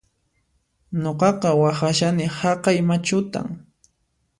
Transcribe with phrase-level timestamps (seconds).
[1.01, 3.47] Nuqaqa waqhashani haqay machutan